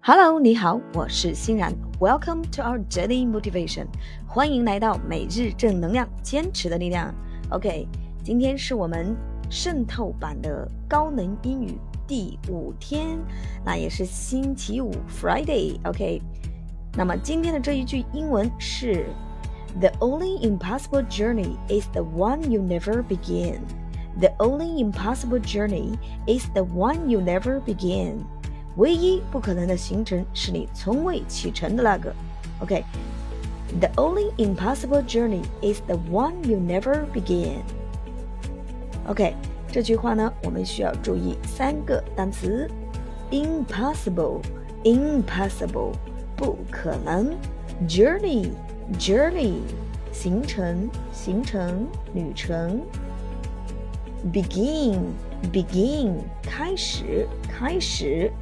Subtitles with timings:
[0.00, 1.72] Hello，你好，我是欣然。
[1.98, 3.86] Welcome to our daily motivation，
[4.26, 7.12] 欢迎来到每日正能量，坚持的力量。
[7.50, 7.88] OK，
[8.22, 9.16] 今天是我们
[9.50, 13.18] 渗透版的高能英语第五天，
[13.64, 16.22] 那也是星期五，Friday。OK，
[16.96, 19.06] 那么今天的这一句英文是：
[19.80, 23.58] The only impossible journey is the one you never begin.
[24.18, 28.20] The only impossible journey is the one you never begin.
[28.76, 32.14] 唯一不可能的行程是你从未启程的那个。
[32.60, 39.34] OK，the only impossible journey is the one you never begin。OK，
[39.70, 42.70] 这句话呢，我们需要注意三个单词：
[43.30, 45.92] impossible，impossible，
[46.36, 47.34] 不可能；
[47.88, 49.54] journey，journey，
[50.12, 52.80] 行程，行程，旅程；
[54.32, 58.32] begin，begin，开始，开始。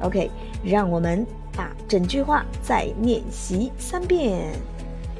[0.00, 0.30] OK，
[0.62, 4.52] 让我们把整句话再练习三遍。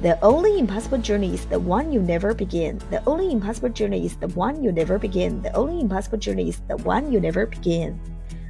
[0.00, 2.78] The only impossible journey is the one you never begin.
[2.90, 5.42] The only impossible journey is the one you never begin.
[5.42, 7.92] The only impossible journey is the one you never begin.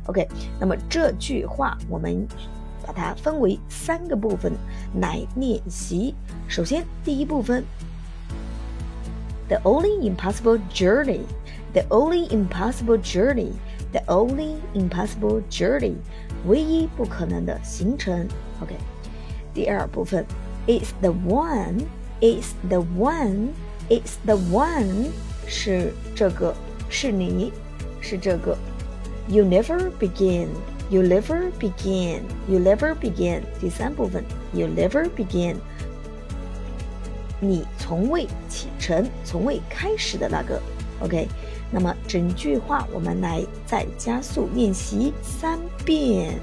[0.06, 2.26] OK，那么这句话我们
[2.86, 4.52] 把它分为三个部分
[5.00, 6.14] 来练习。
[6.48, 7.64] 首先，第一部分，
[9.48, 11.22] The only impossible journey.
[11.74, 13.52] The only impossible journey.
[13.92, 15.96] The only impossible journey，
[16.47, 18.27] 唯一不可能的行程。
[18.61, 18.75] OK，
[19.53, 20.25] 第二部分
[20.67, 25.07] ，is the one，is the one，is the one，
[25.45, 26.55] 是这个，
[26.89, 27.51] 是你，
[28.01, 28.57] 是这个。
[29.27, 33.41] You never begin，you never begin，you never begin。
[33.59, 34.23] 第三部分
[34.53, 35.57] ，you never begin。
[37.39, 40.61] 你从未启程，从未开始的那个
[41.01, 41.27] ，OK，
[41.70, 46.38] 那么整句话我们来再加速练习三遍。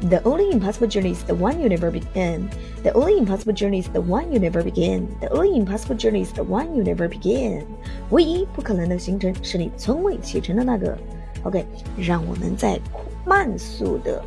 [0.00, 2.48] The only impossible journey is the one you never begin.
[2.82, 5.06] The only impossible journey is the one you never begin.
[5.20, 7.64] The only impossible journey is the one you never begin.
[8.10, 10.98] 唯一不可能的行程是你从未启程的那个。
[11.44, 11.64] OK，
[11.96, 12.78] 让我们再
[13.24, 14.22] 慢速的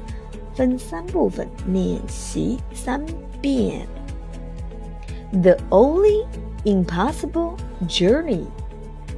[0.56, 3.06] 分三部分练习三
[3.40, 3.86] 遍。
[5.32, 6.26] The only
[6.64, 8.46] impossible journey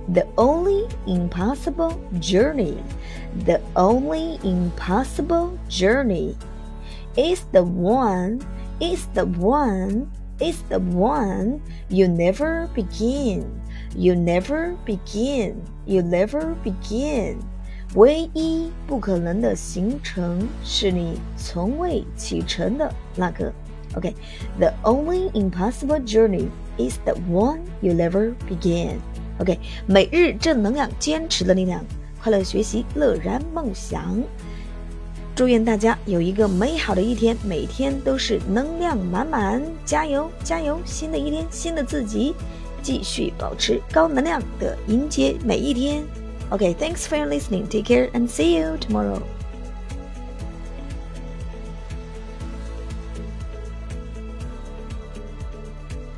[0.09, 2.81] the only impossible journey,
[3.45, 6.35] the only impossible journey
[7.15, 8.41] is the one,
[8.79, 10.09] is the one,
[10.39, 13.61] is the one you never begin,
[13.95, 17.43] you never begin, you never begin.
[17.95, 23.51] 唯一不可能的行程是你从未启程的那个。
[23.95, 24.13] Okay,
[24.59, 28.99] the only impossible journey is the one you never begin.
[29.38, 31.84] OK，每日正能量，坚持的力量，
[32.22, 34.22] 快乐学习，乐然梦想。
[35.34, 40.78] 祝愿大家有一个美好的一天，每天都是能量满满，加油加油！
[40.84, 42.32] 新的一天，新的自己，
[42.82, 46.04] 继续保持高能量的迎接每一天。
[46.50, 49.20] OK，thanks for listening，take care and see you tomorrow。